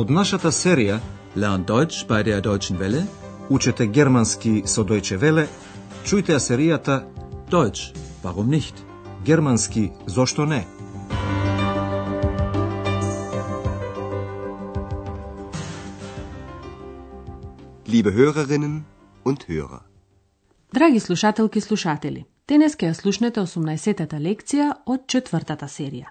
Од 0.00 0.08
нашата 0.10 0.48
серија 0.48 0.94
Lernt 1.36 1.66
Deutsch 1.68 2.06
bei 2.08 2.22
der 2.24 2.40
Deutschen 2.40 2.78
Welle. 2.80 3.02
Учете 3.50 3.86
германски 3.86 4.62
со 4.64 4.84
Deutsche 4.84 5.18
Welle, 5.20 5.44
чујте 6.04 6.32
ја 6.32 6.38
серијата 6.40 6.94
Deutsch, 7.50 7.92
warum 8.22 8.48
nicht? 8.48 8.80
Германски 9.24 9.90
зошто 10.06 10.46
не? 10.46 10.64
Liebe 17.86 18.10
Hörerinnen 18.14 18.84
und 19.24 19.48
Hörer. 19.48 19.82
Драги 20.72 21.00
слушателки 21.00 21.58
и 21.58 21.60
слушатели, 21.60 22.24
денес 22.48 22.76
ќе 22.76 22.88
ја 22.88 22.94
слушнете 22.94 23.40
18-тата 23.40 24.16
лекција 24.16 24.72
од 24.86 25.04
четвртата 25.06 25.68
серија. 25.68 26.08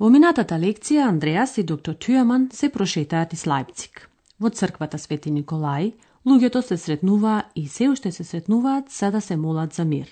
Во 0.00 0.08
минатата 0.08 0.56
лекција 0.56 1.10
Андреас 1.10 1.58
и 1.60 1.62
доктор 1.62 1.92
Тюеман 1.92 2.46
се 2.56 2.70
прошетаат 2.72 3.34
из 3.36 3.42
Лајпциг. 3.44 4.06
Во 4.40 4.48
црквата 4.48 4.96
Свети 4.96 5.28
Николај, 5.28 5.90
луѓето 6.24 6.62
се 6.64 6.78
сретнуваа 6.80 7.42
и 7.54 7.66
се 7.68 7.90
уште 7.92 8.12
се 8.12 8.24
сретнуваат 8.24 8.88
за 8.88 9.10
да 9.10 9.20
се 9.20 9.36
молат 9.36 9.74
за 9.74 9.84
мир. 9.84 10.08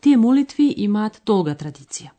Тие 0.00 0.16
молитви 0.16 0.68
имаат 0.76 1.22
долга 1.26 1.56
традиција. 1.58 2.12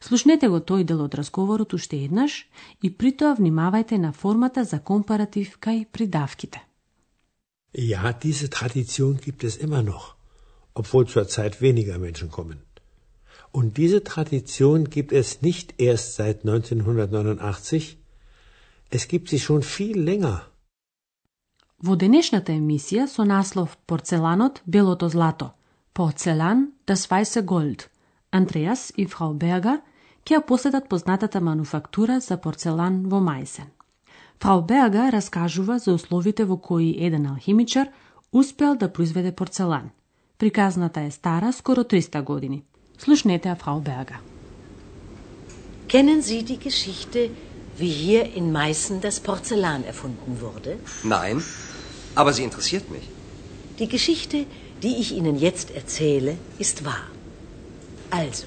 Слушнете 0.00 0.48
го 0.48 0.64
тој 0.64 0.88
дел 0.88 1.04
од 1.04 1.14
разговорот 1.14 1.76
уште 1.76 2.00
еднаш 2.08 2.48
и 2.82 2.88
притоа 2.88 3.36
внимавајте 3.36 4.00
на 4.00 4.12
формата 4.12 4.64
за 4.64 4.80
компаратив 4.80 5.60
кај 5.60 5.84
придавките. 5.92 6.64
Ja, 7.76 8.16
diese 8.24 8.48
Tradition 8.48 9.20
gibt 9.20 9.44
es 9.44 9.60
immer 9.60 9.84
noch, 9.84 10.16
obwohl 10.74 11.04
zurzeit 11.06 11.60
weniger 11.60 11.98
Menschen 11.98 12.30
kommen. 12.30 12.71
Und 13.52 13.76
diese 13.76 14.02
Tradition 14.02 14.88
gibt 14.88 15.12
es 15.12 15.42
nicht 15.42 15.74
erst 15.78 16.14
seit 16.14 16.44
1989, 16.44 17.98
es 18.90 19.08
gibt 19.08 19.28
sie 19.28 19.40
schon 19.40 19.62
viel 19.62 19.98
länger. 20.00 20.40
Во 21.78 21.96
денешната 21.96 22.52
емисија 22.52 23.08
со 23.08 23.24
наслов 23.24 23.76
Порцеланот, 23.86 24.62
белото 24.64 25.08
злато, 25.08 25.50
Порцелан, 25.92 26.72
das 26.86 27.10
weiße 27.10 27.42
Gold, 27.42 27.88
Андреас 28.30 28.92
и 28.96 29.04
фрау 29.06 29.34
Берга 29.34 29.80
ќе 30.24 30.36
ја 30.36 30.40
посетат 30.46 30.88
познатата 30.88 31.40
мануфактура 31.40 32.20
за 32.20 32.36
порцелан 32.36 33.02
во 33.10 33.18
Мајсен. 33.20 33.68
Фрау 34.40 34.62
Берга 34.62 35.10
раскажува 35.12 35.78
за 35.78 35.92
условите 35.92 36.44
во 36.44 36.56
кои 36.56 36.96
еден 36.98 37.26
алхимичар 37.26 37.88
успел 38.32 38.76
да 38.76 38.92
произведе 38.92 39.32
порцелан. 39.32 39.90
Приказната 40.38 41.00
е 41.00 41.10
стара 41.10 41.52
скоро 41.52 41.84
300 41.84 42.22
години. 42.22 42.64
Slušneta 42.98 43.56
Frau 43.56 43.80
Berger. 43.80 44.20
Kennen 45.88 46.22
Sie 46.22 46.42
die 46.42 46.58
Geschichte, 46.58 47.30
wie 47.76 47.90
hier 47.90 48.34
in 48.34 48.52
Meißen 48.52 49.00
das 49.00 49.20
Porzellan 49.20 49.84
erfunden 49.84 50.40
wurde? 50.40 50.78
Nein, 51.02 51.42
aber 52.14 52.32
sie 52.32 52.44
interessiert 52.44 52.90
mich. 52.90 53.08
Die 53.78 53.88
Geschichte, 53.88 54.46
die 54.82 54.96
ich 54.96 55.12
Ihnen 55.12 55.38
jetzt 55.38 55.70
erzähle, 55.70 56.36
ist 56.58 56.84
wahr. 56.84 57.06
Also, 58.10 58.46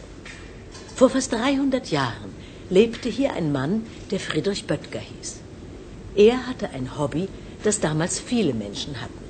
vor 0.95 1.09
fast 1.09 1.33
300 1.33 1.91
Jahren 1.91 2.31
lebte 2.69 3.09
hier 3.09 3.33
ein 3.33 3.51
Mann, 3.51 3.85
der 4.11 4.19
Friedrich 4.19 4.65
Böttger 4.65 4.99
hieß. 4.99 5.35
Er 6.15 6.47
hatte 6.47 6.69
ein 6.69 6.97
Hobby, 6.97 7.27
das 7.63 7.79
damals 7.79 8.19
viele 8.19 8.53
Menschen 8.53 9.01
hatten. 9.01 9.24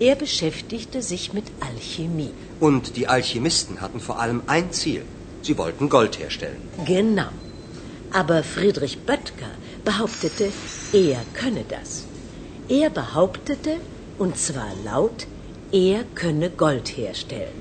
Er 0.00 0.14
beschäftigte 0.14 1.02
sich 1.02 1.34
mit 1.34 1.44
Alchemie. 1.60 2.32
Und 2.58 2.96
die 2.96 3.06
Alchemisten 3.06 3.82
hatten 3.82 4.00
vor 4.00 4.18
allem 4.18 4.42
ein 4.46 4.72
Ziel. 4.72 5.02
Sie 5.42 5.58
wollten 5.58 5.90
Gold 5.90 6.18
herstellen. 6.18 6.62
Genau. 6.86 7.28
Aber 8.10 8.42
Friedrich 8.42 8.96
Böttger 9.00 9.52
behauptete, 9.84 10.52
er 10.94 11.20
könne 11.34 11.64
das. 11.68 12.04
Er 12.70 12.88
behauptete, 12.88 13.76
und 14.18 14.38
zwar 14.38 14.72
laut, 14.84 15.26
er 15.70 16.04
könne 16.14 16.48
Gold 16.48 16.96
herstellen. 16.96 17.60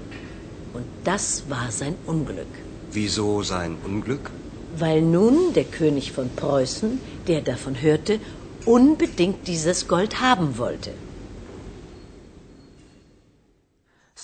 Und 0.73 0.85
das 1.03 1.43
war 1.49 1.71
sein 1.71 1.95
Unglück. 2.05 2.53
Wieso 2.93 3.43
sein 3.43 3.75
Unglück? 3.85 4.31
Weil 4.77 5.01
nun 5.01 5.53
der 5.55 5.65
König 5.65 6.13
von 6.13 6.29
Preußen, 6.37 7.01
der 7.27 7.41
davon 7.41 7.81
hörte, 7.81 8.19
unbedingt 8.65 9.45
dieses 9.45 9.89
Gold 9.89 10.21
haben 10.21 10.57
wollte. 10.57 10.91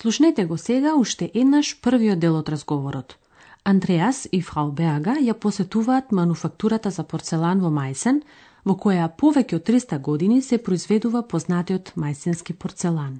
Слушнете 0.05 0.45
го 0.45 0.57
сега 0.57 0.95
уште 0.95 1.31
еднаш 1.33 1.81
првиот 1.81 2.19
дел 2.19 2.35
од 2.37 2.49
разговорот. 2.49 3.17
Андреас 3.63 4.27
и 4.31 4.41
фрау 4.41 4.69
Берга 4.71 5.15
ја 5.17 5.33
посетуваат 5.33 6.11
мануфактурата 6.11 6.91
за 6.91 7.03
порцелан 7.03 7.57
во 7.63 7.71
Мајсен, 7.73 8.19
во 8.65 8.75
која 8.83 9.07
повеќе 9.09 9.55
од 9.57 9.63
300 9.65 9.97
години 10.07 10.41
се 10.45 10.59
произведува 10.61 11.23
познатиот 11.23 11.89
мајсенски 11.97 12.53
порцелан. 12.53 13.15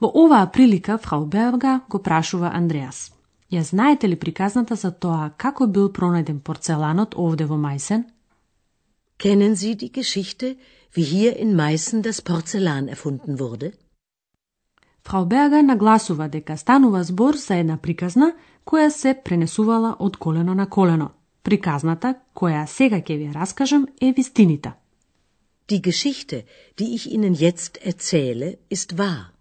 Во 0.00 0.10
оваа 0.24 0.48
прилика 0.50 0.98
фрау 0.98 1.26
Берга 1.26 1.76
го 1.88 2.02
прашува 2.02 2.50
Андреас. 2.50 3.12
Ја 3.52 3.62
знаете 3.62 4.08
ли 4.08 4.16
приказната 4.16 4.74
за 4.74 4.90
тоа 4.90 5.30
како 5.36 5.66
бил 5.66 5.86
пронајден 5.92 6.40
порцеланот 6.40 7.14
овде 7.14 7.46
во 7.46 7.54
Мајсен? 7.54 8.02
Kennen 9.22 9.54
Sie 9.54 9.76
die 9.76 9.92
Geschichte, 9.92 10.56
wie 10.94 11.04
hier 11.04 11.36
in 11.38 11.54
Meißen 11.54 12.02
das 12.02 12.20
Porzellan 12.20 12.88
erfunden 12.88 13.38
wurde? 13.38 13.72
Фрау 15.04 15.26
Берга 15.26 15.62
нагласува 15.62 16.28
дека 16.28 16.56
станува 16.56 17.04
збор 17.04 17.34
за 17.34 17.56
една 17.56 17.76
приказна 17.76 18.32
која 18.64 18.88
се 18.88 19.14
пренесувала 19.24 19.96
од 19.98 20.16
колено 20.16 20.54
на 20.54 20.66
колено. 20.66 21.10
Приказната, 21.42 22.14
која 22.34 22.66
сега 22.66 23.00
ќе 23.02 23.18
ви 23.18 23.32
раскажам, 23.34 23.86
е 24.00 24.12
вистинита. 24.12 24.72
Die 25.68 25.80
Geschichte, 25.80 26.44
die 26.78 26.94
ich 26.94 27.06
Ihnen 27.06 27.34
jetzt 27.34 27.78
erzähle, 27.82 28.56
ist 28.70 28.92
wahr. 28.94 29.32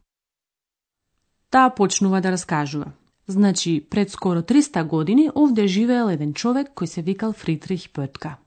Таа 1.49 1.69
почнува 1.75 2.21
да 2.21 2.31
раскажува. 2.31 2.91
Значи, 3.27 3.87
пред 3.89 4.09
скоро 4.09 4.41
300 4.41 4.83
години 4.83 5.29
овде 5.35 5.67
живеел 5.67 6.09
еден 6.09 6.33
човек 6.33 6.67
кој 6.75 6.85
се 6.85 7.01
викал 7.01 7.33
Фридрих 7.33 7.89
Пötка. 7.93 8.37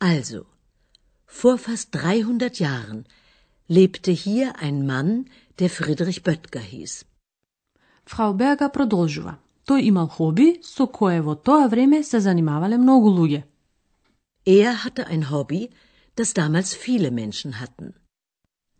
Also, 0.00 0.44
vor 1.28 1.56
fast 1.58 1.92
300 1.92 2.60
Jahren 2.60 3.04
lebte 3.68 4.12
hier 4.12 4.52
ein 4.62 4.86
Mann, 4.86 5.24
der 5.60 5.70
Friedrich 5.70 6.22
Böttger 6.22 6.64
hieß. 6.72 7.04
Фрау 8.10 8.32
Берга 8.34 8.68
продолжува. 8.68 9.38
Тој 9.68 9.80
имал 9.90 10.08
хоби 10.08 10.48
со 10.62 10.86
кое 10.86 11.20
во 11.22 11.34
тоа 11.36 11.68
време 11.68 12.02
се 12.02 12.18
занимавале 12.20 12.76
многу 12.78 13.08
луѓе. 13.18 13.42
Er 14.46 14.72
hatte 14.84 15.06
ein 15.06 15.30
Hobby, 15.30 15.70
das 16.16 16.34
damals 16.34 16.74
viele 16.74 17.10
Menschen 17.10 17.52
hatten. 17.60 17.92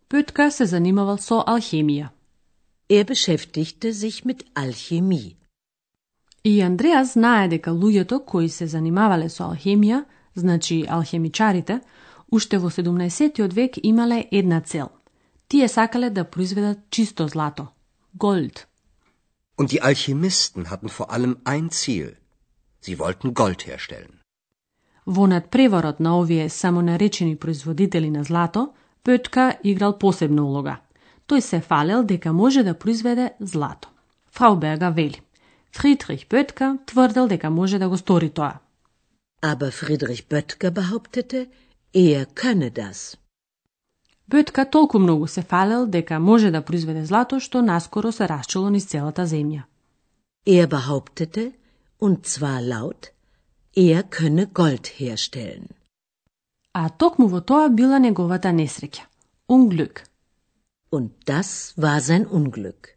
Пötка 0.09 0.51
се 0.51 0.65
занимавал 0.65 1.17
со 1.17 1.43
алхемија. 1.47 2.09
Er 2.89 3.03
beschäftigte 3.05 3.93
sich 3.93 4.25
mit 4.25 4.43
Alchemie. 4.53 5.35
И 6.43 6.61
Андреас 6.61 7.13
знае 7.13 7.47
дека 7.47 7.71
луѓето 7.71 8.25
кои 8.25 8.49
се 8.49 8.67
занимавале 8.67 9.29
со 9.29 9.43
алхемија, 9.43 10.03
значи 10.35 10.85
алхемичарите, 10.89 11.81
уште 12.31 12.57
во 12.57 12.69
17 12.69 13.53
век 13.53 13.77
имале 13.83 14.27
една 14.31 14.61
цел. 14.61 14.89
Тие 15.51 15.67
сакале 15.67 16.09
да 16.09 16.23
произведат 16.23 16.79
чисто 16.89 17.27
злато, 17.27 17.67
голд. 18.13 18.67
Und 19.57 19.67
die 19.73 19.81
Alchemisten 19.81 20.69
hatten 20.71 20.89
vor 20.97 21.07
allem 21.15 21.33
ein 21.43 21.69
Ziel. 21.69 22.09
Sie 22.85 22.97
wollten 22.99 23.33
Gold 23.33 23.67
herstellen. 23.67 24.13
Во 25.05 25.27
надпреворот 25.27 25.99
на 25.99 26.11
овие 26.19 26.47
самонаречени 26.49 27.35
производители 27.35 28.09
на 28.09 28.23
злато, 28.23 28.73
Пötка 29.03 29.57
играл 29.63 29.93
посебна 29.99 30.41
улога. 30.45 30.75
Тој 31.27 31.39
се 31.39 31.59
фалел 31.59 32.03
дека 32.03 32.33
може 32.33 32.63
да 32.63 32.73
произведе 32.73 33.33
злато. 33.39 33.89
Фрау 34.31 34.55
Берга 34.55 34.89
вели. 34.89 35.21
Фридрих 35.75 36.27
Пötка 36.27 36.77
тврдел 36.85 37.27
дека 37.27 37.49
може 37.49 37.79
да 37.79 37.89
го 37.89 37.97
стори 37.97 38.29
тоа. 38.29 38.59
Aber 39.41 39.71
Friedrich 39.71 40.23
Böttger 40.29 40.71
behauptete, 40.71 41.47
er 41.93 42.25
könne 42.25 42.69
das. 42.71 43.20
Бötка 44.27 44.65
толку 44.65 44.99
многу 44.99 45.27
се 45.27 45.41
фалел 45.41 45.85
дека 45.85 46.19
може 46.19 46.51
да 46.51 46.61
произведе 46.61 47.05
злато 47.05 47.39
што 47.39 47.61
наскоро 47.61 48.11
се 48.11 48.27
расчело 48.27 48.69
низ 48.69 48.85
целата 48.85 49.27
земја. 49.27 49.63
Er 50.45 50.67
behauptete, 50.67 51.51
und 51.99 52.25
zwar 52.25 52.61
laut, 52.61 53.11
er 53.75 54.03
könne 54.03 54.45
Gold 54.45 54.87
herstellen. 54.99 55.69
А 56.73 56.89
токму 56.89 57.27
во 57.27 57.41
тоа 57.41 57.69
била 57.69 57.99
неговата 57.99 58.49
несреќа. 58.49 59.03
Unglück. 59.49 60.03
Und 60.91 61.11
das 61.25 61.73
war 61.77 61.99
sein 61.99 62.25
Unglück. 62.25 62.95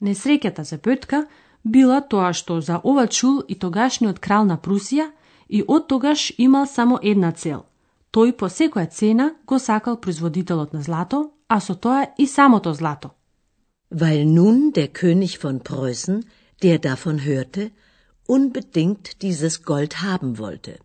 Несреќата 0.00 0.62
за 0.62 0.78
Бötка 0.78 1.26
била 1.64 2.00
тоа 2.00 2.32
што 2.32 2.60
за 2.60 2.80
ова 2.84 3.06
чул 3.06 3.42
и 3.48 3.54
тогашниот 3.54 4.18
крал 4.18 4.44
на 4.44 4.56
Прусија 4.56 5.10
и 5.48 5.64
од 5.66 5.88
тогаш 5.88 6.32
имал 6.38 6.66
само 6.66 6.98
една 7.02 7.32
цел. 7.32 7.64
Тој 8.14 8.36
по 8.38 8.46
секоја 8.46 8.86
цена 8.86 9.32
го 9.46 9.58
сакал 9.58 9.96
производителот 10.00 10.72
на 10.72 10.82
злато, 10.82 11.32
а 11.48 11.60
со 11.60 11.74
тоа 11.74 12.06
и 12.18 12.26
самото 12.26 12.74
злато. 12.74 13.10
Weil 13.90 14.24
nun 14.24 14.72
der 14.72 14.88
König 14.88 15.38
von 15.42 15.58
Preußen, 15.60 16.22
der 16.62 16.78
davon 16.78 17.18
hörte, 17.24 17.70
unbedingt 18.28 19.22
dieses 19.22 19.64
Gold 19.64 20.02
haben 20.02 20.38
wollte. 20.38 20.78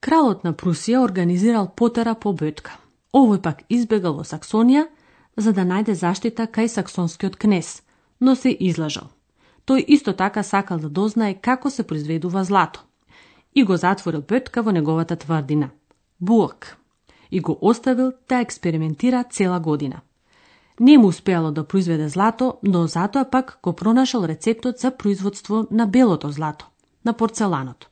Кралот 0.00 0.44
на 0.44 0.52
Прусија 0.54 1.02
организирал 1.04 1.74
потера 1.76 2.14
по 2.14 2.32
Бетка. 2.32 2.78
Овој 3.12 3.40
пак 3.42 3.62
избегал 3.68 4.14
во 4.14 4.24
Саксонија, 4.24 4.86
за 5.36 5.52
да 5.52 5.64
најде 5.64 5.92
заштита 5.92 6.46
кај 6.46 6.68
саксонскиот 6.68 7.36
кнез, 7.36 7.82
но 8.20 8.34
се 8.34 8.56
излажал. 8.60 9.10
Тој 9.66 9.84
исто 9.88 10.12
така 10.12 10.42
сакал 10.42 10.78
да 10.78 10.88
дознае 10.88 11.34
како 11.34 11.70
се 11.70 11.82
произведува 11.82 12.44
злато. 12.44 12.80
И 13.54 13.64
го 13.64 13.76
затворил 13.76 14.22
Бетка 14.22 14.62
во 14.62 14.72
неговата 14.72 15.16
тврдина. 15.16 15.70
Бург. 16.20 16.76
И 17.30 17.40
го 17.40 17.58
оставил 17.60 18.12
да 18.28 18.40
експериментира 18.40 19.24
цела 19.30 19.60
година. 19.60 20.00
Не 20.80 20.98
му 20.98 21.06
успеало 21.06 21.50
да 21.50 21.64
произведе 21.64 22.08
злато, 22.08 22.58
но 22.62 22.86
затоа 22.86 23.30
пак 23.30 23.58
го 23.62 23.72
пронашал 23.72 24.24
рецептот 24.24 24.78
за 24.78 24.96
производство 24.96 25.66
на 25.70 25.86
белото 25.86 26.30
злато, 26.30 26.66
на 27.04 27.12
порцеланот. 27.12 27.88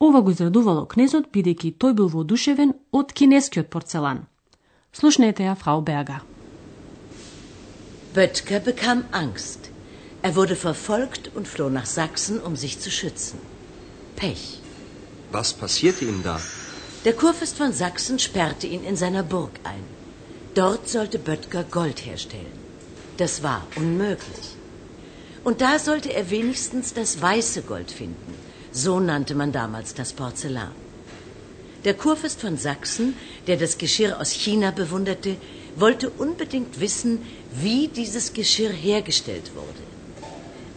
Ова 0.00 0.22
го 0.22 0.30
израдувало 0.30 0.86
кнезот, 0.86 1.30
бидејќи 1.32 1.76
тој 1.78 1.92
бил 1.92 2.08
воодушевен 2.08 2.74
од 2.92 3.12
кинескиот 3.12 3.70
порцелан. 3.70 4.26
Слушнете 4.92 5.46
ја, 5.46 5.54
фрау 5.54 5.82
Берга. 5.82 6.20
Böttger 8.14 8.60
bekam 8.64 9.04
Angst. 9.12 9.70
Er 10.22 10.34
wurde 10.36 10.56
verfolgt 10.56 11.30
und 11.34 11.48
floh 11.48 11.68
nach 11.68 11.86
Sachsen, 11.86 12.40
um 12.40 12.56
sich 12.56 12.78
zu 12.80 12.90
schützen. 12.90 13.38
Pech. 14.16 14.60
Was 15.32 15.52
passierte 15.52 16.04
ihm 16.04 16.22
da? 16.22 16.38
Der 17.04 17.12
Kurfürst 17.12 17.56
von 17.58 17.72
Sachsen 17.74 18.18
sperrte 18.18 18.66
ihn 18.66 18.82
in 18.82 18.96
seiner 18.96 19.22
Burg 19.22 19.50
ein. 19.64 19.84
Dort 20.54 20.88
sollte 20.88 21.18
Böttger 21.18 21.64
Gold 21.64 22.06
herstellen. 22.06 22.58
Das 23.18 23.42
war 23.42 23.66
unmöglich. 23.76 24.46
Und 25.44 25.60
da 25.60 25.78
sollte 25.78 26.14
er 26.14 26.30
wenigstens 26.30 26.94
das 26.94 27.20
weiße 27.20 27.62
Gold 27.62 27.90
finden. 27.90 28.34
So 28.72 29.00
nannte 29.00 29.34
man 29.34 29.52
damals 29.52 29.92
das 29.92 30.14
Porzellan. 30.14 30.72
Der 31.84 31.92
Kurfürst 31.92 32.40
von 32.40 32.56
Sachsen, 32.56 33.14
der 33.46 33.58
das 33.58 33.76
Geschirr 33.76 34.18
aus 34.18 34.30
China 34.30 34.70
bewunderte, 34.70 35.36
wollte 35.76 36.08
unbedingt 36.08 36.80
wissen, 36.80 37.20
wie 37.52 37.88
dieses 37.88 38.32
Geschirr 38.32 38.72
hergestellt 38.72 39.54
wurde. 39.54 39.84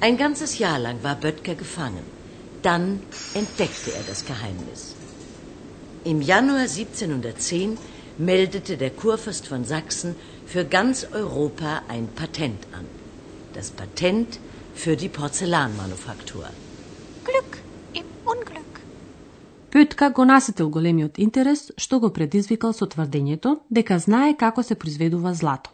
Ein 0.01 0.17
ganzes 0.17 0.59
Jahr 0.59 0.79
lang 0.79 1.01
war 1.03 1.15
Böttger 1.15 1.55
gefangen. 1.55 2.03
Dann 2.63 3.01
entdeckte 3.33 3.93
er 3.93 4.03
das 4.03 4.25
Geheimnis. 4.25 4.95
Im 6.11 6.21
Januar 6.21 6.67
1710 6.67 7.77
meldete 8.17 8.77
der 8.77 8.91
Kurfürst 8.91 9.45
von 9.45 9.65
Sachsen 9.65 10.15
für 10.45 10.63
ganz 10.63 11.05
Europa 11.11 11.81
ein 11.89 12.07
Patent 12.07 12.61
an. 12.71 12.85
Das 13.53 13.71
Patent 13.71 14.39
für 14.73 14.95
die 14.95 15.09
Porzellanmanufaktur. 15.09 16.45
Glück 17.25 17.57
im 17.93 18.05
Unglück. 18.23 18.73
Петка 19.69 20.09
го 20.11 20.23
насетил 20.23 20.69
големиот 20.69 21.19
интерес 21.19 21.73
што 21.77 21.99
го 21.99 22.13
предизвикал 22.13 22.71
со 22.73 22.87
тврдењето 22.87 23.57
дека 23.69 23.99
знае 23.99 24.37
како 24.37 24.63
се 24.63 24.75
произведува 24.75 25.33
злато. 25.33 25.69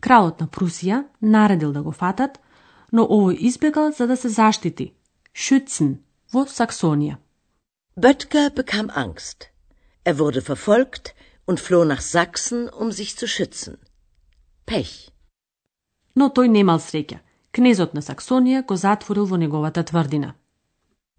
Кралот 0.00 0.40
на 0.40 0.48
Прусија 0.48 1.04
наредил 1.20 1.72
да 1.72 1.82
го 1.82 1.92
фатат, 1.92 2.40
но 2.92 3.06
овој 3.06 3.38
избегал 3.38 3.92
за 3.92 4.06
да 4.06 4.16
се 4.16 4.28
заштити. 4.28 4.92
Schützen 5.34 6.02
во 6.32 6.46
Саксонија. 6.50 7.16
Böttger 7.96 8.50
bekam 8.50 8.90
Angst. 8.90 9.51
Er 10.03 10.17
wurde 10.19 10.41
verfolgt 10.41 11.15
und 11.45 11.59
floh 11.59 11.85
nach 11.85 12.01
Sachsen, 12.01 12.69
um 12.69 12.91
sich 12.91 13.17
zu 13.17 13.27
schützen. 13.27 13.77
Pech. 14.65 15.11
Но 16.15 16.29
тој 16.29 16.47
немал 16.47 16.79
среќа. 16.79 17.19
Кнезот 17.51 17.93
на 17.93 18.01
Саксонија 18.01 18.65
го 18.69 18.75
затворил 18.75 19.25
во 19.25 19.37
неговата 19.37 19.83
тврдина. 19.83 20.35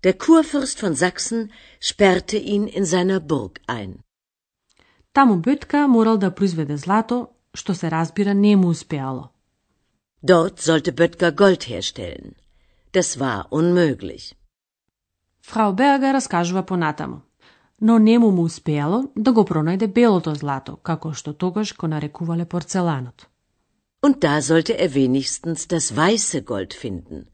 Der 0.04 0.14
Kurfürst 0.14 0.80
von 0.82 0.94
Sachsen 0.94 1.50
sperrte 1.80 2.36
ihn 2.36 2.66
in 2.68 2.84
seiner 2.86 3.20
Burg 3.20 3.60
ein. 3.66 4.02
Таму 5.12 5.36
Бетка 5.36 5.88
морал 5.88 6.18
да 6.18 6.30
произведе 6.30 6.76
злато, 6.76 7.28
што 7.54 7.74
се 7.74 7.90
разбира 7.90 8.34
не 8.34 8.56
му 8.56 8.68
успеало. 8.68 9.30
Dort 10.22 10.60
sollte 10.60 10.92
Böttger 10.92 11.32
Gold 11.32 11.68
herstellen. 11.68 12.34
Das 12.92 13.18
war 13.18 13.46
unmöglich. 13.50 14.34
Фрау 15.40 15.72
Беага 15.72 16.12
раскажува 16.12 16.62
понатаму. 16.62 17.22
Но 17.81 17.99
не 17.99 18.19
му 18.19 18.31
му 18.31 18.43
успеало 18.43 19.03
да 19.15 19.33
го 19.33 19.43
пронајде 19.43 19.87
белото 19.87 20.35
злато, 20.35 20.75
како 20.75 21.13
што 21.13 21.33
тогаш 21.33 21.75
го 21.77 21.87
нарекувале 21.87 22.45
порцеланот. 22.45 23.27
Und 24.03 24.19
da 24.19 24.41
sollte 24.41 24.73
er 24.73 24.89
wenigstens 24.89 25.67
das 25.67 25.91
weiße 25.91 26.41
Gold 26.43 26.73
finden. 26.73 27.25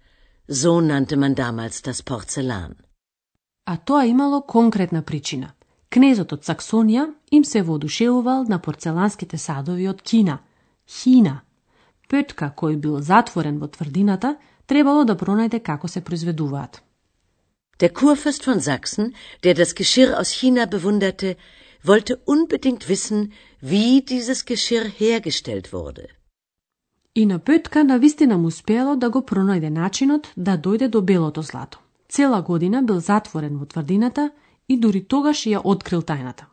So 0.48 0.82
nannte 0.82 1.16
man 1.16 1.34
damals 1.36 1.82
das 1.82 2.02
Porzellan. 2.04 2.76
А 3.66 3.78
тоа 3.78 4.06
имало 4.06 4.42
конкретна 4.42 5.02
причина. 5.02 5.54
Кнезот 5.90 6.34
од 6.34 6.46
Саксонија 6.46 7.08
им 7.32 7.46
се 7.46 7.62
воодушевувал 7.62 8.44
на 8.44 8.60
порцеланските 8.60 9.38
садови 9.38 9.88
од 9.88 10.02
Кина, 10.02 10.38
Хина. 10.88 11.42
Петка, 12.10 12.54
кој 12.58 12.76
бил 12.78 13.02
затворен 13.02 13.58
во 13.60 13.68
тврдината, 13.68 14.36
требало 14.66 15.06
да 15.06 15.16
пронајде 15.16 15.60
како 15.60 15.88
се 15.88 16.02
произведуваат. 16.02 16.82
Der 17.82 17.90
Kurfürst 17.90 18.44
von 18.44 18.60
Sachsen, 18.60 19.16
der 19.44 19.54
das 19.54 19.74
Geschirr 19.74 20.20
aus 20.20 20.32
China 20.32 20.66
bewunderte, 20.66 21.38
wollte 21.84 22.18
unbedingt 22.26 22.90
wissen, 22.90 23.32
wie 23.62 24.02
dieses 24.02 24.46
Geschirr 24.46 24.86
hergestellt 24.86 25.72
wurde. 25.74 26.08
И 27.16 27.26
на 27.26 27.40
Петка 27.40 27.84
навистина 27.84 28.38
му 28.38 28.48
успеало 28.48 28.96
да 28.96 29.10
го 29.10 29.20
пронајде 29.22 29.70
начинот 29.70 30.28
да 30.38 30.58
дојде 30.58 30.88
до 30.88 31.02
белото 31.02 31.42
злато. 31.42 31.80
Цела 32.10 32.42
година 32.42 32.84
бил 32.84 33.00
затворен 33.00 33.58
во 33.58 33.66
тврдината 33.66 34.32
и 34.68 34.78
дури 34.78 35.02
тогаш 35.08 35.46
ја 35.46 35.62
открил 35.64 36.02
тајната. 36.02 36.46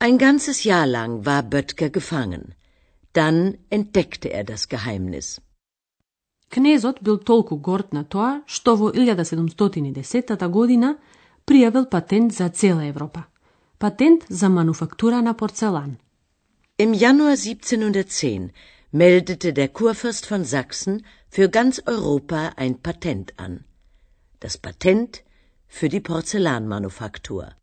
Ein 0.00 0.18
ganzes 0.18 0.64
Jahr 0.64 0.86
lang 0.86 1.24
war 1.26 1.42
Böttger 1.42 1.90
gefangen. 1.90 2.54
Dann 3.14 3.54
entdeckte 3.70 4.28
er 4.28 4.44
das 4.44 4.68
Geheimnis. 4.68 5.40
Кнезот 6.50 7.02
бил 7.02 7.18
толку 7.18 7.56
горд 7.56 7.92
на 7.92 8.04
тоа 8.04 8.42
што 8.46 8.76
во 8.76 8.90
1710 8.90 10.48
година 10.48 10.96
пријавил 11.46 11.86
патент 11.88 12.32
за 12.32 12.48
цела 12.48 12.86
Европа. 12.86 13.26
Патент 13.78 14.24
за 14.28 14.48
мануфактура 14.48 15.22
на 15.22 15.34
порцелан. 15.34 15.98
Im 16.78 16.92
Januar 16.94 17.36
1710 17.36 18.50
meldete 18.92 19.52
der 19.52 19.68
Kurfürst 19.68 20.26
von 20.26 20.44
Sachsen 20.44 21.04
für 21.28 21.48
ganz 21.48 21.82
Europa 21.86 22.52
ein 22.56 22.74
Patent 22.82 23.32
an. 23.38 23.64
Das 24.40 24.56
Patent 24.58 25.22
für 25.68 25.88
die 25.88 26.00
Porzellanmanufaktur. 26.00 27.56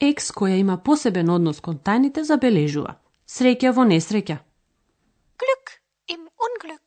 Екс 0.00 0.32
која 0.32 0.56
има 0.58 0.76
посебен 0.86 1.30
однос 1.30 1.60
кон 1.60 1.78
тајните 1.86 2.24
забележува. 2.30 2.98
Среќа 3.26 3.70
во 3.76 3.84
несреќа. 3.92 4.36
Glück 5.40 5.66
im 6.14 6.28
Unglück. 6.46 6.83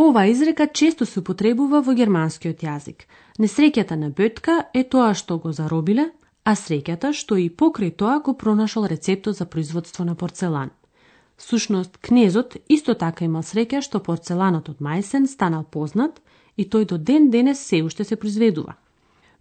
Ова 0.00 0.26
изрека 0.26 0.66
често 0.66 1.06
се 1.06 1.18
употребува 1.18 1.80
во 1.82 1.92
германскиот 1.98 2.60
јазик. 2.62 3.00
Несреќата 3.42 3.96
на 3.98 4.10
Бетка 4.14 4.54
е 4.70 4.84
тоа 4.84 5.08
што 5.20 5.38
го 5.42 5.50
заробиле, 5.50 6.04
а 6.44 6.52
среќата 6.54 7.10
што 7.20 7.34
и 7.34 7.48
покрај 7.50 7.90
тоа 7.98 8.20
го 8.22 8.36
пронашол 8.38 8.86
рецептот 8.86 9.34
за 9.34 9.46
производство 9.46 10.04
на 10.04 10.14
порцелан. 10.14 10.70
Сушност, 11.38 11.98
кнезот 11.98 12.54
исто 12.68 12.94
така 12.94 13.24
имал 13.24 13.42
среќа 13.42 13.82
што 13.82 13.98
порцеланот 13.98 14.68
од 14.68 14.78
Мајсен 14.78 15.26
станал 15.26 15.64
познат 15.64 16.22
и 16.56 16.62
тој 16.62 16.86
до 16.94 16.98
ден 16.98 17.30
денес 17.30 17.58
се 17.58 17.82
уште 17.82 18.04
се 18.04 18.16
произведува. 18.16 18.78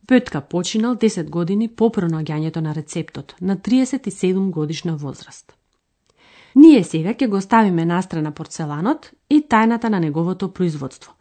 Бетка 0.07 0.41
починал 0.41 0.95
10 0.95 1.29
години 1.29 1.67
по 1.67 1.89
пронаѓањето 1.89 2.65
на 2.65 2.73
рецептот, 2.73 3.35
на 3.41 3.57
37 3.57 4.49
годишна 4.49 4.97
возраст. 4.97 5.53
Ние 6.57 6.83
сега 6.83 7.11
ќе 7.13 7.27
го 7.29 7.37
ставиме 7.41 7.83
настрана 7.85 8.31
порцеланот 8.33 9.11
и 9.29 9.43
тајната 9.45 9.91
на 9.93 9.99
неговото 10.01 10.47
производство 10.49 11.13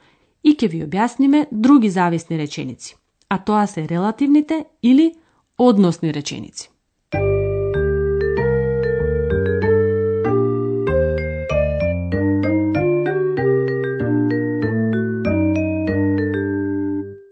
и 0.43 0.55
ќе 0.57 0.71
ви 0.73 0.81
објасниме 0.87 1.43
други 1.53 1.91
зависни 1.93 2.39
реченици, 2.41 2.95
а 3.29 3.39
тоа 3.45 3.67
се 3.67 3.85
релативните 3.89 4.65
или 4.83 5.13
односни 5.59 6.15
реченици. 6.15 6.71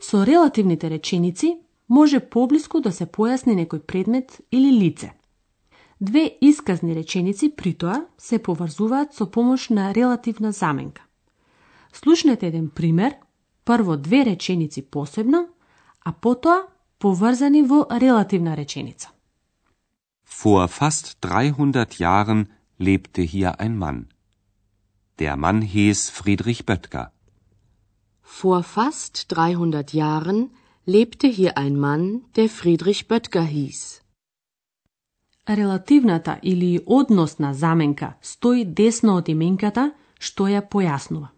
Со 0.01 0.27
релативните 0.27 0.91
реченици 0.91 1.57
може 1.89 2.21
поблиску 2.21 2.81
да 2.81 2.93
се 2.93 3.07
појасни 3.07 3.57
некој 3.57 3.81
предмет 3.81 4.41
или 4.53 4.77
лице. 4.85 5.15
Две 6.05 6.39
исказни 6.41 6.95
реченици 6.95 7.53
при 7.57 7.73
тоа 7.75 8.05
се 8.19 8.39
поврзуваат 8.39 9.15
со 9.17 9.25
помош 9.25 9.69
на 9.71 9.95
релативна 9.95 10.53
заменка. 10.53 11.03
Слушнете 11.93 12.47
еден 12.47 12.69
пример, 12.69 13.15
прво 13.65 13.97
две 13.97 14.25
реченици 14.25 14.83
посебно, 14.83 15.49
а 16.05 16.13
потоа 16.13 16.69
поврзани 16.99 17.63
во 17.63 17.87
релативна 17.91 18.57
реченица. 18.57 19.09
Vor 20.29 20.69
fast 20.69 21.17
300 21.21 21.99
Jahren 21.99 22.49
lebte 22.79 23.23
hier 23.23 23.59
ein 23.59 23.79
Mann. 23.79 24.09
Der 25.19 25.37
Mann 25.37 25.63
hieß 25.63 26.11
Friedrich 26.11 26.67
Böttger. 26.67 27.13
Vor 28.23 28.63
fast 28.63 29.33
300 29.33 29.95
Jahren 29.95 30.51
lebte 30.85 31.29
hier 31.29 31.57
ein 31.57 31.77
Mann, 31.79 32.25
der 32.37 32.51
Friedrich 32.51 33.09
Böttger 33.09 33.45
hieß. 33.45 34.04
Релативната 35.49 36.39
или 36.43 36.81
односна 36.87 37.55
заменка 37.55 38.15
стои 38.23 38.65
десно 38.65 39.17
од 39.17 39.29
именката, 39.29 39.91
што 40.19 40.49
ја 40.49 40.63
појаснува. 40.65 41.29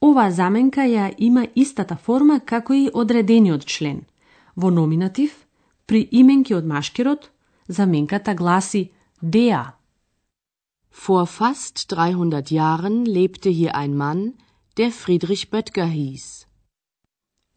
Ова 0.00 0.30
заменка 0.30 0.82
ја 0.82 1.14
има 1.18 1.46
истата 1.54 1.96
форма 1.96 2.40
како 2.40 2.74
и 2.74 2.90
одредениот 2.92 3.66
член. 3.66 4.02
Во 4.56 4.70
номинатив, 4.70 5.30
при 5.86 6.08
именки 6.10 6.54
од 6.54 6.66
машкирот, 6.66 7.30
заменката 7.68 8.34
гласи 8.34 8.90
der. 9.22 9.72
Vor 11.06 11.26
fast 11.26 11.86
300 11.92 12.50
Jahren 12.50 13.04
lebte 13.06 13.50
hier 13.50 13.74
ein 13.74 13.94
Mann, 13.94 14.34
der 14.76 14.90
Friedrich 14.90 15.50
Böttger 15.50 15.86
hieß. 15.86 16.46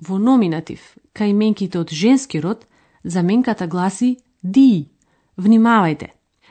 Во 0.08 0.18
номинатив, 0.18 0.82
кај 1.14 1.34
именките 1.34 1.80
од 1.80 1.90
женски 1.90 2.40
род, 2.42 2.68
заменката 3.04 3.68
гласи 3.68 4.18
die. 4.44 4.90
Внимавајте, 5.38 6.08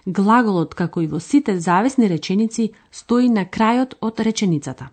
глаголот 0.06 0.74
како 0.74 1.02
и 1.02 1.06
во 1.06 1.20
сите 1.20 1.58
зависни 1.60 2.06
реченици 2.08 2.70
стои 2.90 3.28
на 3.28 3.44
крајот 3.44 3.98
од 4.00 4.20
реченицата. 4.20 4.90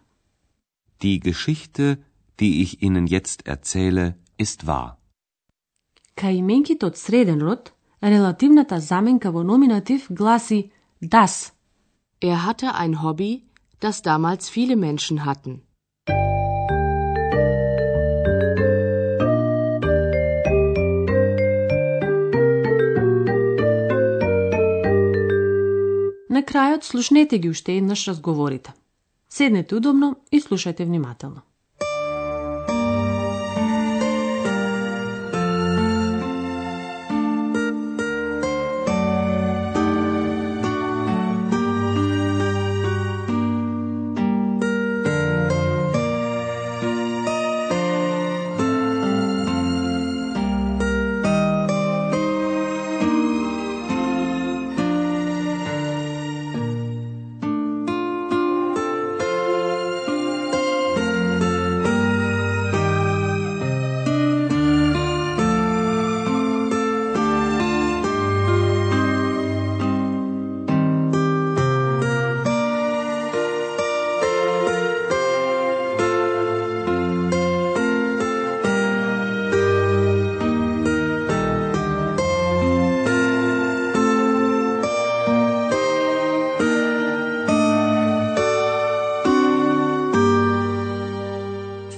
Die 1.02 1.20
Geschichte, 1.20 1.98
die 2.40 2.62
ich 2.64 2.82
Ihnen 2.82 3.08
jetzt 3.08 3.46
erzähle, 3.46 4.16
ist 4.38 4.66
wahr. 4.66 4.98
Кај 6.16 6.40
именките 6.42 6.86
од 6.86 6.98
среден 6.98 7.42
род, 7.42 7.74
релативната 8.02 8.80
заменка 8.80 9.32
во 9.32 9.44
номинатив 9.44 10.08
гласи 10.10 10.72
das. 11.02 11.54
Er 12.22 12.46
hatte 12.46 12.76
ein 12.76 13.02
Hobby, 13.02 13.44
das 13.80 14.02
damals 14.02 14.50
viele 14.50 14.76
Menschen 14.76 15.26
hatten. 15.26 15.62
Крајот 26.54 26.86
слушнете 26.86 27.40
ги 27.42 27.50
уште 27.50 27.78
еднаш 27.78 28.08
разговорите. 28.08 28.74
Седнете 29.30 29.76
удобно 29.76 30.16
и 30.32 30.42
слушајте 30.42 30.86
внимателно. 30.86 31.42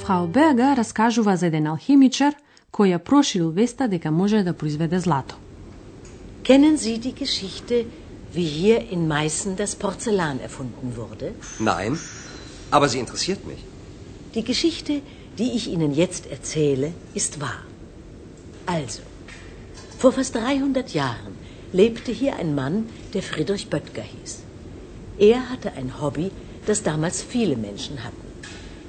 Фрау 0.05 0.27
Берга 0.27 0.75
раскажува 0.77 1.37
за 1.37 1.47
еден 1.47 1.67
алхимичар 1.67 2.35
кој 2.73 2.95
ја 2.95 2.99
проширил 2.99 3.51
веста 3.51 3.89
дека 3.89 4.11
може 4.11 4.43
да 4.43 4.53
произведе 4.53 5.01
злато. 5.01 5.35
Kennen 6.43 6.77
Sie 6.77 6.99
die 6.99 7.15
Geschichte, 7.15 7.85
wie 8.35 8.45
hier 8.45 8.81
in 8.91 9.09
Meißen 9.09 9.57
das 9.57 9.75
Porzellan 9.77 10.41
erfunden 10.41 10.97
wurde? 10.97 11.33
Nein, 11.59 11.99
aber 12.71 12.89
sie 12.89 12.99
interessiert 12.99 13.47
mich. 13.47 13.65
Die 14.35 14.45
Geschichte, 14.45 15.03
die 15.39 15.51
ich 15.57 15.69
Ihnen 15.69 15.93
jetzt 15.95 16.27
erzähle, 16.27 16.93
ist 17.15 17.41
wahr. 17.41 17.63
Also, 18.67 19.03
vor 19.99 20.13
fast 20.13 20.35
300 20.35 20.95
Jahren 20.95 21.35
lebte 21.73 22.13
hier 22.13 22.37
ein 22.37 22.55
Mann, 22.55 22.89
der 23.15 23.23
Friedrich 23.23 23.69
Böttger 23.69 24.03
hieß. 24.03 24.43
Er 25.19 25.51
hatte 25.51 25.73
ein 25.73 26.01
Hobby, 26.01 26.31
das 26.67 26.83
damals 26.83 27.23
viele 27.23 27.57
Menschen 27.57 28.03
hatten. 28.05 28.24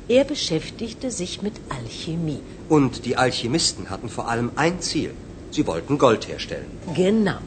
Er 0.08 0.24
beschäftigte 0.24 1.10
sich 1.10 1.42
mit 1.42 1.54
Alchemie. 1.68 2.40
Und 2.68 3.04
die 3.06 3.16
Alchemisten 3.16 3.90
hatten 3.90 4.08
vor 4.08 4.28
allem 4.28 4.52
ein 4.54 4.80
Ziel. 4.80 5.12
Sie 5.50 5.66
wollten 5.66 5.98
Gold 5.98 6.28
herstellen. 6.28 6.66
Genau. 6.94 7.38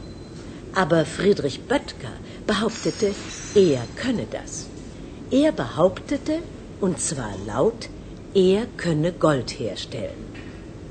Aber 0.73 1.05
Friedrich 1.05 1.61
Böttger 1.61 2.11
behauptete, 2.45 3.13
er 3.55 3.81
könne 3.95 4.25
das. 4.29 4.67
Er 5.31 5.51
behauptete, 5.53 6.39
und 6.81 6.99
zwar 6.99 7.33
laut, 7.47 7.89
er 8.33 8.65
könne 8.77 9.13
Gold 9.13 9.59
herstellen. 9.59 10.25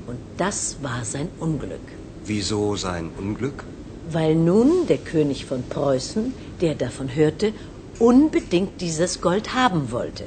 Und 0.07 0.17
das 0.37 0.77
war 0.81 1.05
sein 1.05 1.29
Unglück. 1.39 1.87
Wieso 2.25 2.75
sein 2.75 3.11
Unglück? 3.17 3.63
Weil 4.11 4.33
nun 4.33 4.87
der 4.87 4.97
König 4.97 5.45
von 5.45 5.61
Preußen, 5.63 6.33
der 6.61 6.73
davon 6.73 7.13
hörte, 7.13 7.53
unbedingt 7.99 8.81
dieses 8.81 9.21
Gold 9.21 9.53
haben 9.53 9.91
wollte 9.91 10.23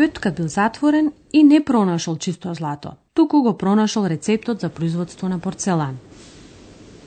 Петка 0.00 0.30
бил 0.30 0.48
затворен 0.48 1.12
и 1.32 1.42
не 1.42 1.60
пронашол 1.60 2.16
чисто 2.18 2.54
злато, 2.54 2.90
туку 3.14 3.42
го 3.42 3.52
пронашол 3.58 4.06
рецептот 4.06 4.60
за 4.60 4.68
производство 4.68 5.28
на 5.28 5.38
порцелан. 5.38 5.96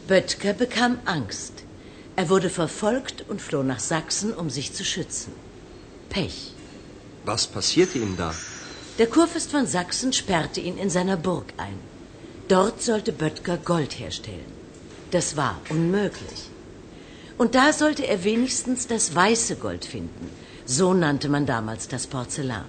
Böttger 0.08 0.54
bekam 0.54 0.98
Angst. 1.06 1.54
Er 2.16 2.30
wurde 2.30 2.50
verfolgt 2.50 3.18
und 3.30 3.42
floh 3.42 3.64
nach 3.64 3.80
Sachsen, 3.80 4.34
um 4.34 4.50
sich 4.50 4.74
zu 4.74 4.84
schützen. 4.84 5.32
Pech. 6.10 6.40
Was 7.26 7.46
passierte 7.46 8.00
ihm 8.00 8.16
da? 8.18 8.34
Der 8.98 9.08
Kurfürst 9.08 9.52
von 9.52 9.66
Sachsen 9.68 10.12
sperrte 10.12 10.60
ihn 10.60 10.78
in 10.78 10.90
seiner 10.90 11.16
Burg 11.16 11.48
ein. 11.58 11.78
Dort 12.48 12.82
sollte 12.82 13.12
Böttger 13.12 13.58
Gold 13.58 14.00
herstellen. 14.00 14.52
Das 15.12 15.38
war 15.38 15.56
unmöglich. 15.70 16.42
Und 17.38 17.54
da 17.54 17.72
sollte 17.72 18.04
er 18.08 18.24
wenigstens 18.24 18.88
das 18.88 19.16
weiße 19.16 19.56
Gold 19.58 19.86
finden. 19.86 20.26
So 20.66 20.94
nannte 20.94 21.30
man 21.30 21.46
damals 21.46 21.88
das 21.88 22.08
Porzellan. 22.08 22.66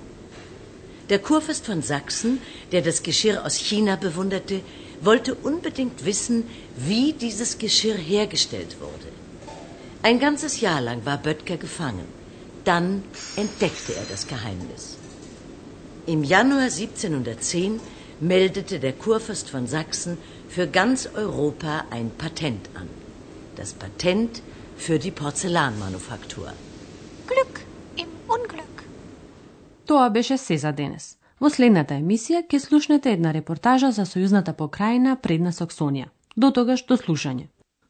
Der 1.09 1.19
Kurfürst 1.19 1.65
von 1.65 1.83
Sachsen, 1.83 2.41
der 2.71 2.81
das 2.81 3.03
Geschirr 3.03 3.45
aus 3.45 3.57
China 3.57 3.95
bewunderte, 3.95 4.61
wollte 5.01 5.35
unbedingt 5.35 6.03
wissen, 6.03 6.49
wie 6.75 7.13
dieses 7.13 7.59
Geschirr 7.59 7.95
hergestellt 7.95 8.77
wurde. 8.79 9.11
Ein 10.01 10.19
ganzes 10.19 10.61
Jahr 10.61 10.81
lang 10.81 11.05
war 11.05 11.17
Böttger 11.17 11.57
gefangen. 11.57 12.07
Dann 12.63 13.03
entdeckte 13.35 13.93
er 13.93 14.05
das 14.09 14.27
Geheimnis. 14.27 14.97
Im 16.07 16.23
Januar 16.23 16.63
1710 16.63 17.79
meldete 18.19 18.79
der 18.79 18.93
Kurfürst 18.93 19.49
von 19.49 19.67
Sachsen 19.67 20.17
für 20.47 20.67
ganz 20.67 21.07
Europa 21.13 21.85
ein 21.91 22.11
Patent 22.17 22.69
an. 22.73 22.87
Das 23.55 23.73
Patent 23.73 24.41
für 24.75 24.97
die 24.99 25.11
Porzellanmanufaktur. 25.11 26.53
Тоа 29.85 30.09
беше 30.09 30.37
се 30.37 30.57
за 30.57 30.71
денес. 30.71 31.17
Во 31.39 31.49
следната 31.49 31.93
емисија 31.99 32.41
ќе 32.47 32.59
слушнете 32.59 33.11
една 33.11 33.33
репортажа 33.33 33.91
за 33.91 34.05
сојузната 34.09 34.53
покрајна 34.53 35.15
предна 35.21 35.51
Саксонија. 35.51 36.07
До 36.35 36.51
тогаш 36.51 36.85
до 36.85 36.97
слушање. 36.97 37.47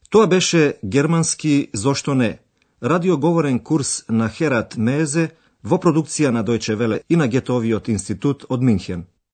Тоа 0.10 0.28
беше 0.28 0.74
германски 0.84 1.70
Зошто 1.74 2.14
не? 2.14 2.40
Радиоговорен 2.84 3.60
курс 3.60 4.04
на 4.10 4.30
Херат 4.30 4.78
Мезе 4.78 5.30
во 5.64 5.78
продукција 5.78 6.30
на 6.30 6.44
Дојче 6.44 6.76
Веле 6.76 7.02
и 7.10 7.16
на 7.16 7.28
Гетовиот 7.28 7.90
институт 7.90 8.46
од 8.50 8.62
Минхен. 8.62 9.06